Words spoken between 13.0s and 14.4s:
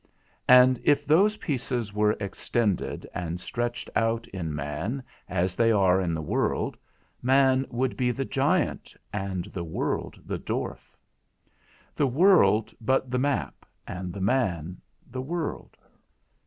the map, and the